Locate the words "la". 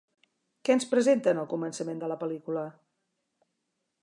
2.13-2.21